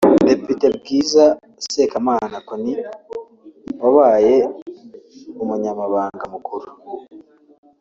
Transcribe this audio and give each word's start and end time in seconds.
Depite 0.27 0.67
Bwiza 0.77 1.23
Sekamana 1.71 2.37
Connie 2.47 2.85
wabaye 3.81 4.35
umunyamabanga 5.41 6.23
mukuru 6.33 6.67